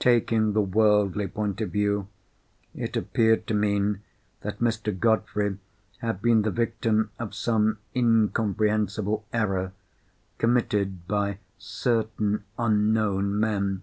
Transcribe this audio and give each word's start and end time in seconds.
Taking 0.00 0.52
the 0.52 0.60
worldly 0.60 1.28
point 1.28 1.60
of 1.60 1.70
view, 1.70 2.08
it 2.74 2.96
appeared 2.96 3.46
to 3.46 3.54
mean 3.54 4.00
that 4.40 4.58
Mr. 4.58 4.90
Godfrey 4.98 5.58
had 5.98 6.20
been 6.20 6.42
the 6.42 6.50
victim 6.50 7.12
of 7.20 7.36
some 7.36 7.78
incomprehensible 7.94 9.24
error, 9.32 9.72
committed 10.38 11.06
by 11.06 11.38
certain 11.56 12.42
unknown 12.58 13.38
men. 13.38 13.82